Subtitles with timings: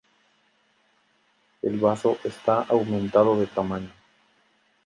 [1.61, 3.93] El bazo está aumentado de tamaño.